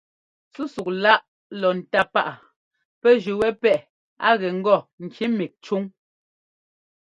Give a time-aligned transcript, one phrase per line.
[0.53, 1.23] Sɛ́súk-láꞌ
[1.59, 2.35] lɔ ńtá páꞌa
[3.01, 3.87] pɛ́ jʉ́ wɛ́ pɛ́ꞌɛ
[4.27, 5.83] a gɛ ŋgɔ ŋki mík cúŋ.